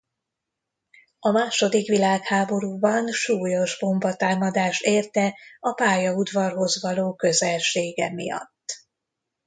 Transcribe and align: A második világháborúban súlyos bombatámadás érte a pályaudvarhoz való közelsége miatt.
A 1.19 1.29
második 1.31 1.87
világháborúban 1.87 3.07
súlyos 3.11 3.79
bombatámadás 3.79 4.81
érte 4.81 5.37
a 5.59 5.73
pályaudvarhoz 5.73 6.81
való 6.81 7.15
közelsége 7.15 8.11
miatt. 8.13 8.83